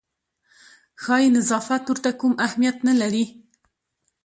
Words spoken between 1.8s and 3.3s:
ورته کوم اهمیت نه لري.